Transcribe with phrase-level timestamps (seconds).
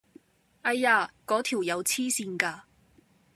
[0.63, 1.11] 唉呀！
[1.25, 2.61] 果條友痴線㗎！